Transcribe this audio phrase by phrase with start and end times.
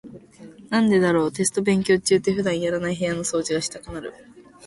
[0.71, 4.11] なんでだろう、テスト勉強中って普段やらない部屋の掃除がしたくなる。